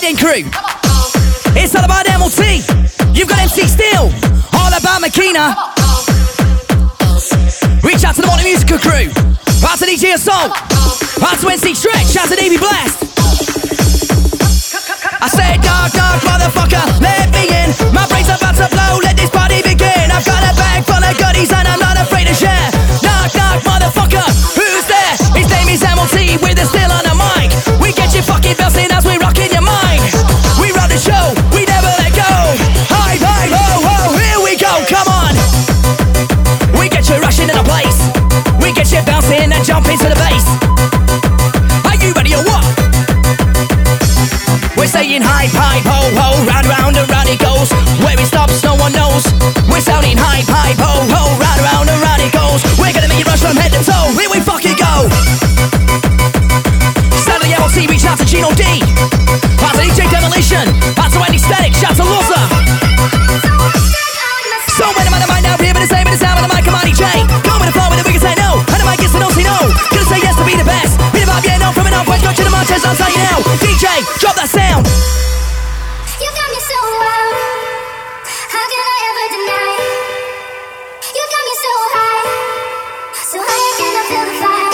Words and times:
Biden 0.00 0.16
crew. 0.16 0.48
It's 1.60 1.76
all 1.76 1.84
about 1.84 2.06
MLT. 2.06 2.64
You've 3.12 3.28
got 3.28 3.38
MC 3.40 3.68
Steal. 3.68 4.08
All 4.56 4.72
about 4.72 5.04
Makina. 5.04 5.52
Reach 7.84 8.00
out 8.04 8.16
to 8.16 8.22
the 8.22 8.26
morning 8.26 8.48
Musical 8.48 8.78
crew. 8.80 9.12
Out 9.60 9.76
to 9.76 9.84
DJ 9.84 10.14
Assault. 10.16 10.56
Out 11.20 11.36
to 11.40 11.48
MC 11.52 11.74
Stretch. 11.74 12.16
Out 12.16 12.32
to 12.32 12.36
DB 12.36 12.56
Blast. 12.56 12.96
I 15.20 15.28
said, 15.28 15.60
dark, 15.60 15.92
dark 15.92 16.24
motherfucker, 16.24 16.80
let 17.04 17.28
me 17.36 17.52
in. 17.52 17.68
My 17.92 18.08
brain's 18.08 18.32
about 18.32 18.56
to 18.56 18.72
blow, 18.72 19.04
let 19.04 19.20
this 19.20 19.28
party 19.28 19.60
begin. 19.60 20.08
I've 20.08 20.24
got 20.24 20.40
a 20.40 20.56
bag 20.56 20.80
full 20.88 20.96
of 20.96 21.12
goodies 21.20 21.52
and 21.52 21.68
I'm 21.68 21.78
not 21.78 22.00
afraid 22.00 22.24
to 22.24 22.32
share. 22.32 22.72
Dark, 23.04 23.36
dark 23.36 23.60
motherfucker, 23.68 24.24
who's 24.56 24.86
there? 24.88 25.12
His 25.36 25.44
name 25.52 25.68
is 25.68 25.84
MLT 25.84 26.40
with 26.40 26.56
a 26.56 26.64
still 26.64 26.88
on 26.88 27.04
the 27.04 27.12
mic. 27.12 27.52
We 27.84 27.92
get 27.92 28.16
you 28.16 28.22
fucking 28.22 28.56
bells 28.56 28.80
We're 44.80 44.86
saying 44.86 45.20
hype, 45.20 45.52
hype, 45.52 45.84
ho 45.84 46.08
ho, 46.16 46.40
round 46.48 46.64
round 46.64 46.96
and 46.96 47.04
round 47.12 47.28
it 47.28 47.38
goes. 47.38 47.68
Where 48.00 48.16
it 48.16 48.24
stops, 48.24 48.64
no 48.64 48.76
one 48.76 48.96
knows. 48.96 49.28
We're 49.68 49.84
sounding 49.84 50.16
hype, 50.16 50.48
hype, 50.48 50.80
ho 50.80 51.04
ho, 51.04 51.36
round 51.36 51.60
round 51.60 51.90
and 51.92 52.00
round 52.00 52.22
it 52.24 52.32
goes. 52.32 52.64
We're 52.80 52.96
gonna 52.96 53.12
make 53.12 53.20
you 53.20 53.28
rush 53.28 53.44
from 53.44 53.60
head 53.60 53.76
to 53.76 53.84
toe. 53.84 54.08
Here 54.16 54.32
we 54.32 54.40
fucking 54.40 54.80
go. 54.80 55.04
Suddenly, 57.12 57.52
I'll 57.60 57.68
see 57.68 57.84
reach 57.92 58.08
out 58.08 58.16
to 58.20 58.24
Gino 58.24 58.56
D. 58.56 58.79
I'll 72.60 72.68
you. 72.76 73.56
DJ, 73.56 73.88
drop 74.20 74.36
that 74.36 74.44
sound. 74.44 74.84
You 76.20 76.28
got 76.28 76.48
me 76.52 76.60
so 76.60 76.76
wild. 77.00 77.32
How 78.52 78.64
can 78.68 78.82
I 78.84 78.96
ever 79.08 79.26
deny? 79.32 79.72
You 81.08 81.24
got 81.24 81.42
me 81.48 81.54
so 81.56 81.72
high. 81.96 82.20
So 83.16 83.36
high 83.40 83.64
I 83.64 83.72
cannot 83.80 84.04
feel 84.12 84.24
the 84.28 84.36
fire. 84.44 84.72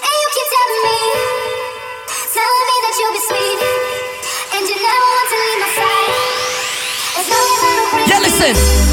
And 0.00 0.14
you 0.16 0.28
keep 0.32 0.48
telling 0.48 0.82
me, 0.88 1.00
telling 2.32 2.64
me 2.72 2.76
that 2.88 2.94
you'll 3.04 3.16
be 3.20 3.22
sweet. 3.28 3.60
And 4.56 4.62
you 4.64 4.76
never 4.80 5.06
want 5.12 5.28
to 5.28 5.36
leave 5.36 5.60
my 5.60 5.70
side. 5.76 6.12
As 7.20 7.26
long 7.28 7.48
as 7.52 7.60
I 7.60 8.08
Yeah, 8.08 8.20
listen. 8.24 8.85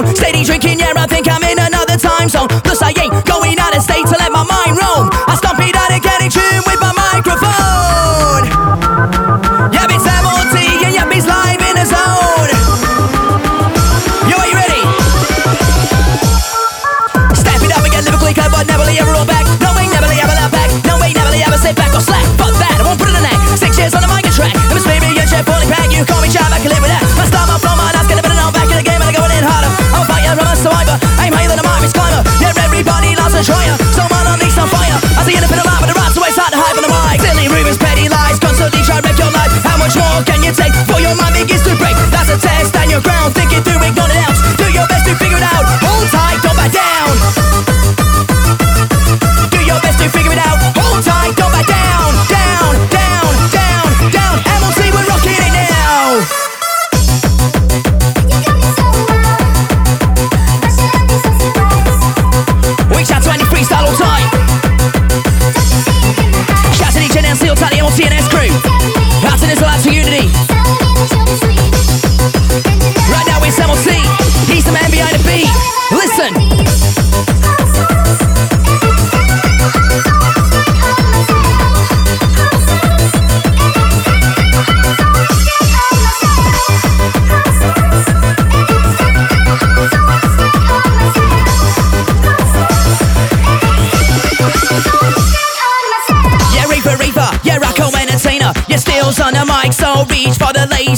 alone. 0.00 0.16
Steady 0.16 0.44
drinking, 0.44 0.78
yeah, 0.78 0.92
I 0.96 1.06
think 1.06 1.28
I'm 1.28 1.42
in 1.44 1.58
another 1.58 1.96
time 1.96 2.28
zone. 2.28 2.48
Plus, 2.64 2.82
I 2.82 2.92
ain't 3.00 3.12
going 3.26 3.58
out 3.58 3.76
of 3.76 3.82
state 3.82 4.06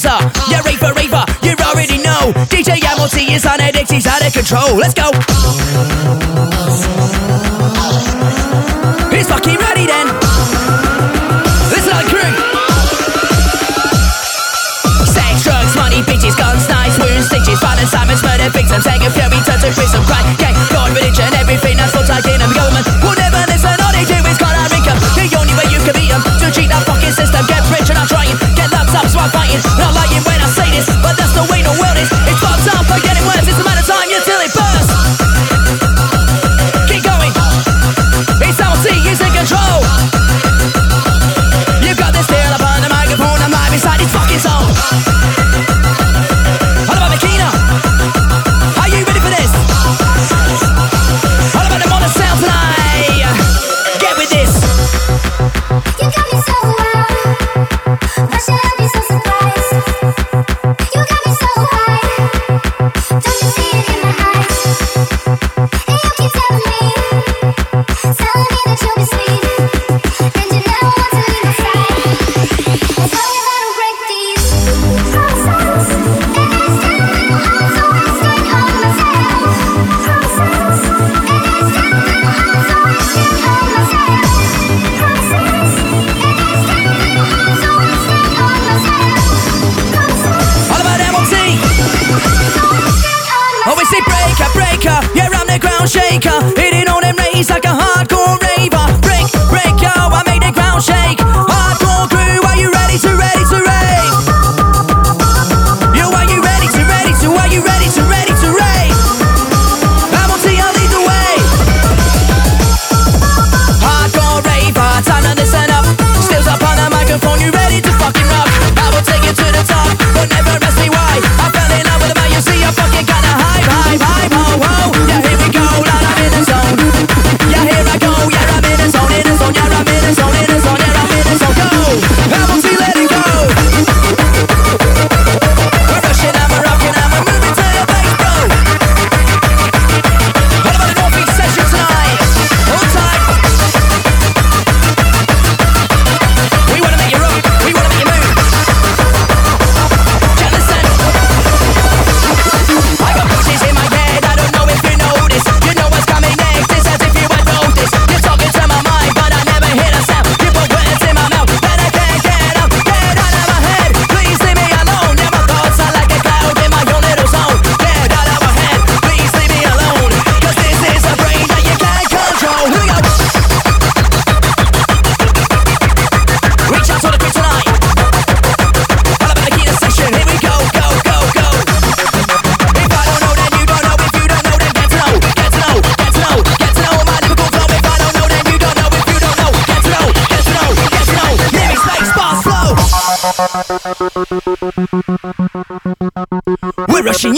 razor. 0.03 0.31
Yeah, 0.51 0.63
raver, 0.63 0.93
raver, 0.95 1.25
you 1.43 1.55
already 1.65 1.99
know. 1.99 2.33
DJ 2.49 2.79
Yamoti 2.79 3.35
is 3.35 3.47
on 3.47 3.61
edit, 3.61 3.91
he's 3.91 4.07
out 4.07 4.25
of 4.27 4.33
control. 4.33 4.77
Let's 4.77 4.95
go. 4.95 5.11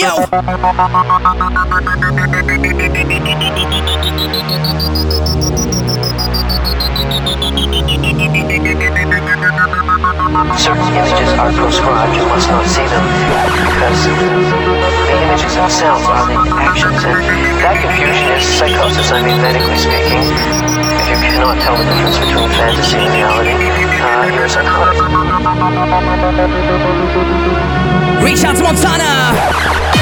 Certain 0.05 0.21
images 10.93 11.33
are 11.41 11.53
proscribed, 11.53 12.17
you 12.17 12.27
must 12.29 12.49
not 12.51 12.67
see 12.67 12.85
them, 12.85 13.05
because 13.57 14.05
the 14.05 14.13
images 15.25 15.55
themselves 15.55 16.05
are 16.05 16.27
the 16.29 16.37
actions, 16.53 17.01
and 17.05 17.25
that 17.65 17.81
confusion 17.81 18.29
is 18.37 18.45
psychosis, 18.45 19.11
I 19.11 19.23
mean, 19.25 19.41
medically 19.41 19.79
speaking. 19.79 20.21
If 21.09 21.17
you 21.25 21.33
cannot 21.33 21.57
tell 21.65 21.77
the 21.81 21.85
difference 21.89 22.19
between 22.21 22.51
fantasy 22.53 22.99
and 22.99 23.09
reality, 23.09 23.57
uh, 24.05 24.29
you're 24.37 24.45
a 24.45 24.49
psychotic. 24.53 25.01
Reach 28.23 28.45
out 28.45 28.57
to 28.57 28.63
Montana! 28.63 29.94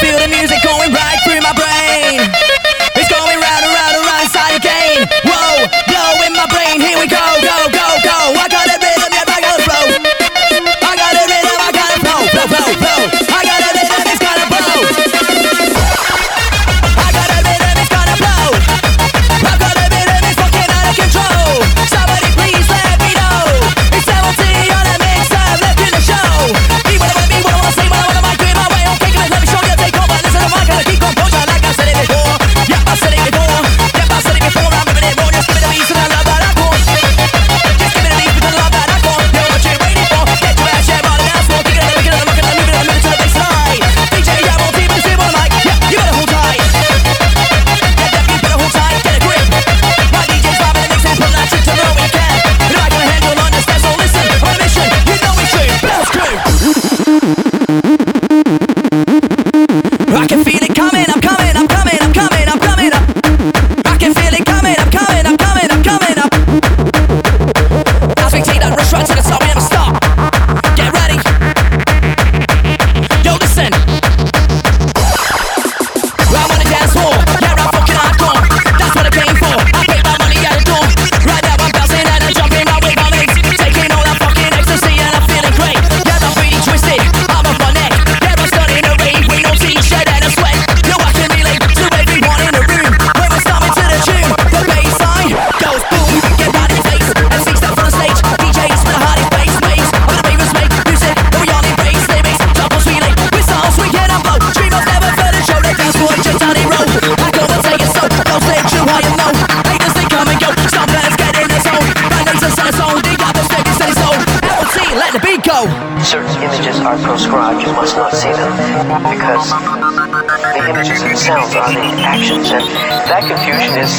feel 0.00 0.18
the 0.18 0.28
music 0.28 0.60
going 0.62 0.92
right 0.92 1.18
through 1.24 1.40
my 1.40 1.54
brain. 1.56 2.20
It's 2.96 3.08
going 3.08 3.38
round 3.40 3.62
and 3.64 3.74
round 3.74 3.94
and 3.96 4.04
round 4.04 4.24
inside 4.24 4.54
again. 4.56 5.08
Whoa, 5.24 5.68
blow 5.88 6.26
in 6.26 6.32
my 6.32 6.46
brain. 6.52 6.80
Here 6.80 6.98
we 6.98 7.06
go, 7.08 7.24
go. 7.40 7.65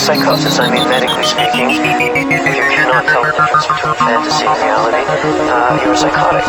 psychosis, 0.08 0.58
I 0.58 0.72
mean 0.72 0.88
medically 0.88 1.28
speaking, 1.28 1.68
if 1.68 1.84
you 2.32 2.64
cannot 2.72 3.04
tell 3.12 3.28
the 3.28 3.36
difference 3.36 3.68
between 3.68 3.96
fantasy 4.00 4.48
and 4.48 4.56
reality, 4.64 5.04
uh, 5.04 5.84
you're 5.84 6.00
psychotic. 6.00 6.48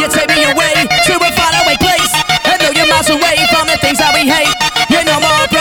You 0.00 0.06
take 0.08 0.32
me 0.32 0.48
away 0.48 0.72
to 0.88 1.12
a 1.12 1.28
faraway 1.28 1.76
place, 1.76 2.12
and 2.48 2.56
though 2.56 2.72
you're 2.72 2.88
miles 2.88 3.10
away 3.12 3.36
from 3.52 3.68
the 3.68 3.76
things 3.84 4.00
that 4.00 4.16
we 4.16 4.24
hate, 4.24 4.56
you're 4.88 5.04
no 5.04 5.20
more. 5.20 5.59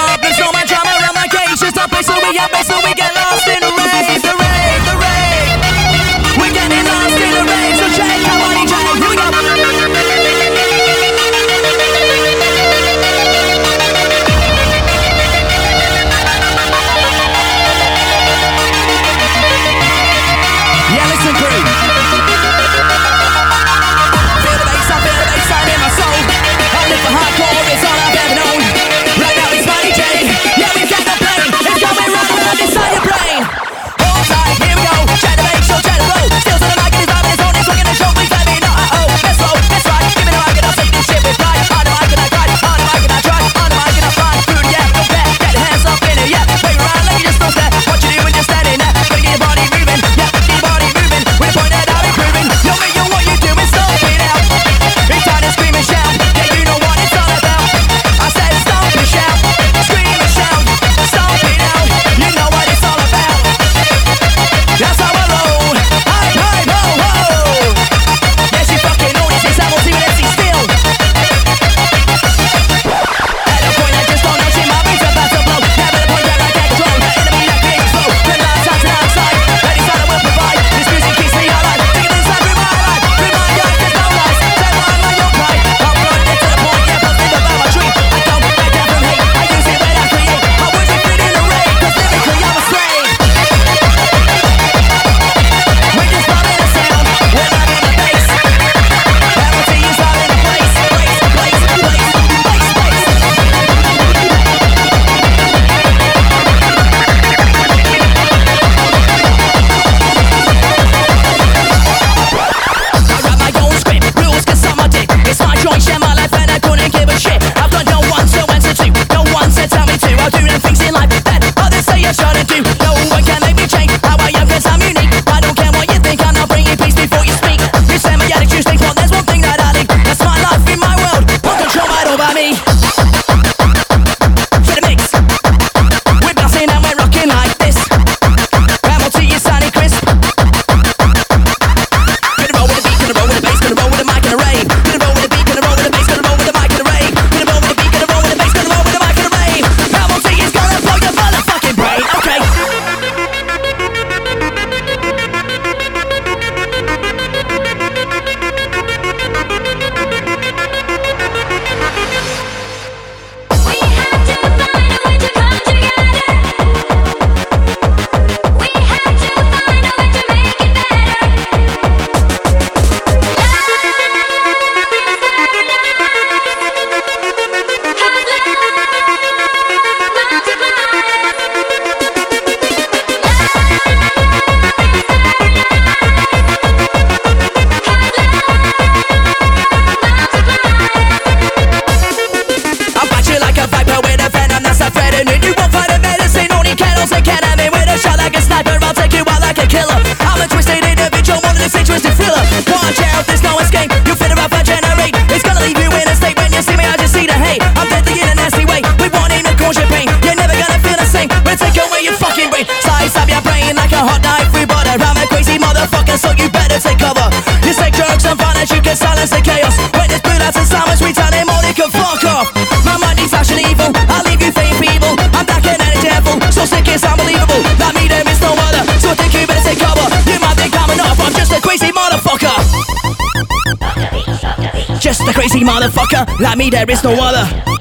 motherfucker. 235.69 236.39
Like 236.39 236.57
me, 236.57 236.69
there 236.69 236.89
is 236.89 237.03
no 237.03 237.13
other. 237.13 237.78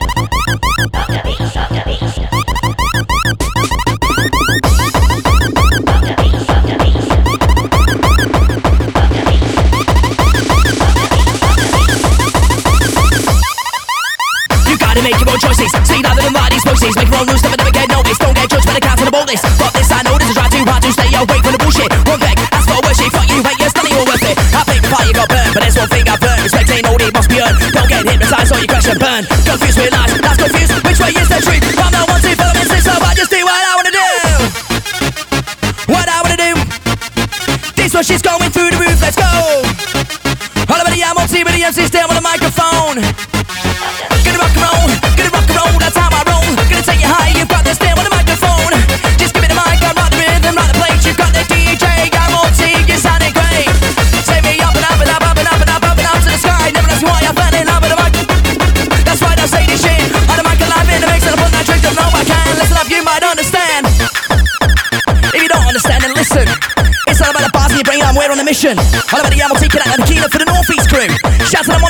MC's 41.68 41.92
stand 41.92 42.08
with 42.08 42.16
a 42.16 42.24
microphone. 42.24 42.96
I'm 42.96 44.20
gonna 44.24 44.40
rock 44.40 44.56
and 44.56 44.64
roll, 44.64 44.88
I'm 44.88 45.12
gonna 45.20 45.36
rock 45.36 45.44
and 45.52 45.58
roll, 45.60 45.76
that's 45.76 46.00
how 46.00 46.08
I 46.08 46.24
roll. 46.24 46.48
Gonna 46.64 46.80
take 46.80 46.96
you 46.96 47.12
high, 47.12 47.28
you've 47.36 47.44
got 47.44 47.60
to 47.60 47.76
stand 47.76 47.92
with 47.92 48.08
a 48.08 48.14
microphone. 48.16 48.72
Just 49.20 49.36
give 49.36 49.44
me 49.44 49.52
the 49.52 49.58
mic, 49.60 49.76
I'm 49.84 49.92
the 49.92 50.08
rhythm, 50.16 50.56
right 50.56 50.64
the 50.64 50.76
place. 50.80 51.04
You've 51.04 51.20
got 51.20 51.28
the 51.28 51.44
DJ, 51.44 52.08
I'm 52.08 52.32
OT, 52.40 52.72
you're 52.88 52.96
sounding 52.96 53.36
great. 53.36 53.68
Take 54.24 54.48
me 54.48 54.56
up 54.64 54.72
and 54.72 54.86
up 54.88 54.96
and 54.96 55.12
up, 55.12 55.20
up 55.20 55.36
and 55.36 55.44
up 55.44 55.60
and 55.60 55.68
up, 55.68 55.84
up 55.84 55.98
and 56.00 56.08
up 56.08 56.16
to 56.24 56.30
the 56.32 56.40
sky. 56.40 56.72
Never 56.72 56.88
ask 56.88 57.04
me 57.04 57.12
why 57.12 57.20
I'm 57.20 57.36
in 57.36 57.68
up 57.68 57.84
with 57.84 57.92
a 57.92 57.98
mic. 58.00 58.16
That's 59.04 59.20
right, 59.20 59.36
I 59.36 59.44
say 59.44 59.68
this 59.68 59.84
shit. 59.84 60.08
On 60.24 60.40
the 60.40 60.44
mic 60.48 60.64
alive 60.64 60.88
in 60.88 61.04
the 61.04 61.08
mix, 61.12 61.28
and 61.28 61.36
I 61.36 61.38
put 61.44 61.52
that 61.52 61.68
trick 61.68 61.84
up, 61.84 61.92
know 62.00 62.08
I 62.08 62.24
can. 62.24 62.48
Listen 62.56 62.80
up, 62.80 62.88
you 62.88 63.04
might 63.04 63.20
understand. 63.20 63.84
If 65.36 65.40
you 65.44 65.52
don't 65.52 65.68
understand, 65.68 66.00
then 66.00 66.16
listen. 66.16 66.48
It's 67.12 67.20
all 67.20 67.28
about 67.28 67.44
the 67.44 67.52
bars 67.52 67.76
in 67.76 67.84
your 67.84 67.84
brain, 67.84 68.00
I'm 68.00 68.16
we're 68.16 68.32
on 68.32 68.40
a 68.40 68.44
mission. 68.44 68.72
All 69.12 69.20
about 69.20 69.36
the 69.36 69.40
ammo, 69.44 69.60
taking 69.60 69.84
out 69.84 70.00
the 70.00 70.08
key 70.08 70.16
for 70.32 70.40
the 70.40 70.47
shout 71.48 71.66
out 71.70 71.78
to 71.78 71.80
the 71.80 71.87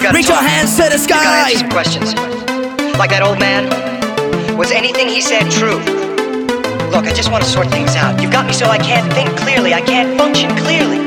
Reach 0.00 0.32
talk. 0.32 0.40
your 0.40 0.48
hands 0.48 0.80
to 0.80 0.88
the 0.88 0.96
sky. 0.96 1.52
You 1.52 1.68
questions. 1.68 2.16
Like 2.96 3.12
that 3.12 3.20
old 3.20 3.36
man. 3.36 3.68
Was 4.56 4.72
anything 4.72 5.12
he 5.12 5.20
said 5.20 5.52
true? 5.52 5.76
Look, 6.88 7.04
I 7.04 7.12
just 7.12 7.28
want 7.28 7.44
to 7.44 7.48
sort 7.48 7.68
things 7.68 7.92
out. 8.00 8.16
You've 8.16 8.32
got 8.32 8.48
me 8.48 8.56
so 8.56 8.72
I 8.72 8.80
can't 8.80 9.04
think 9.12 9.28
clearly. 9.36 9.76
I 9.76 9.84
can't 9.84 10.16
function 10.16 10.56
clearly. 10.56 11.04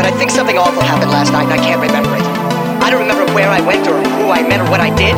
But 0.00 0.08
I 0.08 0.12
think 0.16 0.32
something 0.32 0.56
awful 0.56 0.80
happened 0.80 1.12
last 1.12 1.36
night 1.36 1.44
and 1.44 1.52
I 1.52 1.60
can't 1.60 1.76
remember 1.76 2.16
it. 2.16 2.24
I 2.80 2.88
don't 2.88 3.04
remember 3.04 3.28
where 3.36 3.52
I 3.52 3.60
went 3.60 3.84
or 3.84 4.00
who 4.00 4.32
I 4.32 4.48
met 4.48 4.64
or 4.64 4.68
what 4.72 4.80
I 4.80 4.88
did. 4.96 5.12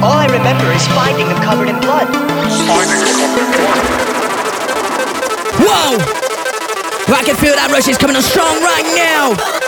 All 0.00 0.16
I 0.16 0.32
remember 0.32 0.64
is 0.72 0.88
finding 0.96 1.28
them 1.28 1.36
covered 1.44 1.68
in 1.68 1.76
blood. 1.76 2.08
Finding 2.08 3.04
them 3.04 3.12
covered 3.20 3.44
in 3.44 3.52
blood. 3.52 3.84
Whoa! 5.60 5.92
I 7.12 7.20
can 7.20 7.36
feel 7.36 7.52
that 7.52 7.68
rush 7.68 7.84
is 7.84 8.00
coming 8.00 8.16
on 8.16 8.24
strong 8.24 8.64
right 8.64 8.88
now. 8.96 9.67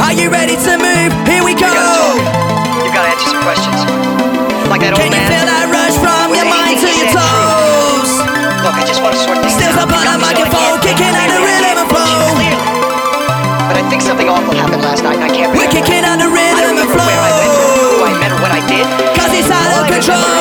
Are 0.00 0.16
you 0.16 0.32
ready 0.32 0.56
to 0.56 0.72
move? 0.80 1.12
Here 1.28 1.44
we 1.44 1.52
go. 1.52 1.68
You 1.68 2.88
gotta 2.88 3.12
answer 3.12 3.36
some 3.36 3.44
questions. 3.44 3.76
Like 4.72 4.80
that 4.80 4.96
Can 4.96 5.04
old 5.04 5.12
man. 5.12 5.28
Can 5.28 5.28
you 5.28 5.36
feel 5.36 5.46
that 5.46 5.66
rush 5.68 5.96
from 6.00 6.32
your 6.32 6.48
mind 6.48 6.80
to 6.80 6.88
your 6.88 7.10
toes? 7.12 8.10
True. 8.24 8.64
Look, 8.64 8.76
I 8.80 8.84
just 8.88 9.04
wanna 9.04 9.20
sort 9.20 9.38
things 9.44 9.54
Still 9.54 9.76
a 10.08 10.16
microphone, 10.16 10.80
kicking 10.80 11.12
out 11.12 11.28
the 11.28 11.40
rhythm 11.44 11.84
and 11.84 11.88
flow. 11.92 12.32
But 13.68 13.76
I 13.76 13.82
think 13.92 14.00
something 14.00 14.26
awful 14.26 14.56
happened 14.56 14.82
last 14.82 15.04
night. 15.04 15.20
I 15.20 15.28
can't. 15.28 15.52
Remember. 15.52 15.68
We're 15.68 15.72
kicking 15.72 16.02
out 16.02 16.16
rhythm 16.32 16.80
and 16.80 16.88
flow. 16.88 17.04
Where 17.04 17.20
I 17.20 17.32
went, 17.36 17.52
who 17.92 18.00
I 18.00 18.12
met, 18.16 18.30
or 18.32 18.40
what 18.40 18.52
I 18.56 18.64
did. 18.64 18.88
Cause 19.14 19.30
it's 19.36 19.52
out 19.52 19.68
of 19.78 19.84
control. 19.84 20.39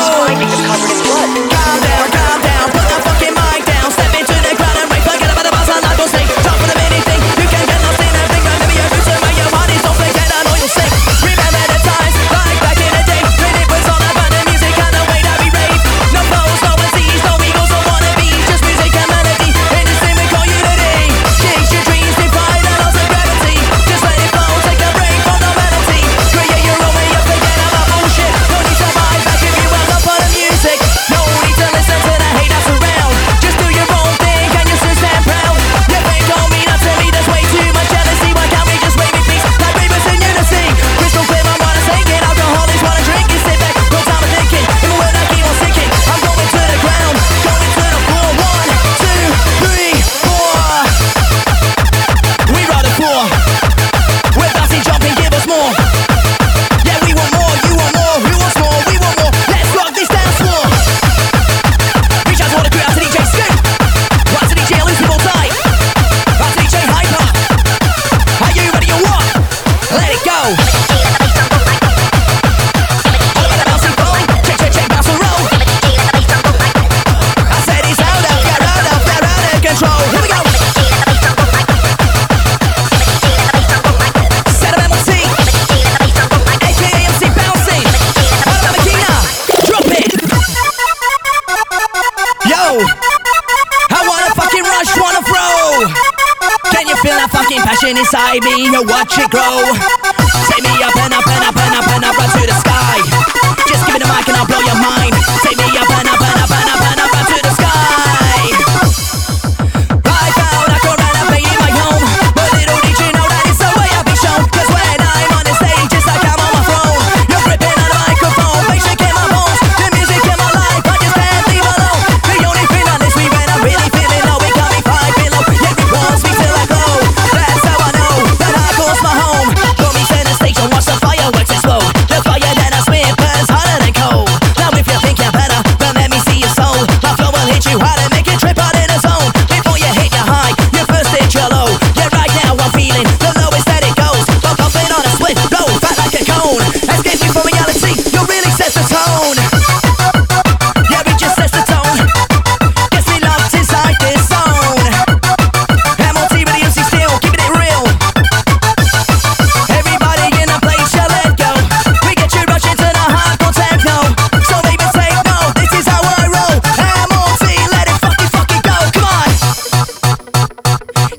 inside 97.98 98.44
me, 98.44 98.66
you 98.66 98.84
watch 98.84 99.18
it 99.18 99.30
grow. 99.32 99.99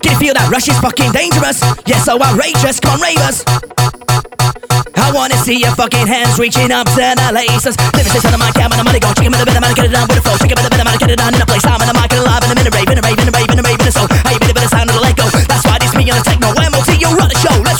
Can 0.01 0.13
you 0.13 0.19
feel 0.19 0.35
that 0.35 0.49
rush 0.49 0.69
is 0.69 0.79
fucking 0.81 1.13
dangerous? 1.13 1.61
Yes, 1.85 2.09
so 2.09 2.17
outrageous, 2.17 2.81
come 2.81 2.97
on, 2.97 3.05
ravers. 3.05 3.45
I 4.97 5.13
wanna 5.13 5.37
see 5.43 5.59
your 5.59 5.75
fucking 5.77 6.07
hands 6.07 6.39
reaching 6.39 6.73
up 6.73 6.87
to 6.97 7.03
the 7.03 7.29
laces. 7.35 7.77
Lyricists 7.93 8.25
on 8.25 8.33
the 8.33 8.41
mic, 8.41 8.57
I'm 8.57 8.73
on 8.73 8.79
the 8.79 8.87
money, 8.87 9.01
go 9.01 9.13
chicken 9.13 9.33
with 9.35 9.43
a 9.43 9.47
bit 9.49 9.57
of 9.59 9.63
money, 9.65 9.75
get 9.75 9.91
it 9.91 9.93
down 9.93 10.07
with 10.09 10.19
a 10.19 10.25
flow. 10.25 10.39
Chicken 10.39 10.57
with 10.57 10.69
a 10.69 10.73
bit 10.73 10.81
of 10.81 10.87
money, 10.87 10.99
get 11.03 11.11
it 11.11 11.19
down 11.19 11.35
in 11.35 11.43
a 11.43 11.49
place. 11.49 11.67
I'm 11.67 11.83
in 11.83 11.89
the 11.91 11.97
mic, 11.99 12.13
alive, 12.15 12.41
and 12.47 12.51
I'm 12.55 12.61
in 12.63 12.67
a 12.69 12.73
rave, 12.73 12.89
in 12.89 12.97
a 12.97 13.05
rave, 13.05 13.19
in 13.19 13.29
a 13.29 13.35
rave, 13.35 13.51
in 13.51 13.59
a 13.59 13.65
rave, 13.67 13.81
in 13.81 13.89
a 13.89 13.93
soul. 13.93 14.09
I 14.09 14.37
ain't 14.37 14.41
been 14.41 14.53
a 14.53 14.57
bit 14.57 14.65
of 14.65 14.71
sound 14.71 14.89
of 14.89 14.95
the 14.97 15.03
let 15.03 15.17
go. 15.19 15.27
That's 15.51 15.65
why 15.67 15.77
this 15.83 15.93
me 15.99 16.07
on 16.09 16.17
the 16.17 16.25
techno, 16.25 16.55
MOT, 16.55 16.91
you 16.97 17.11
run 17.13 17.29
the 17.29 17.39
show. 17.43 17.57
Let's 17.61 17.80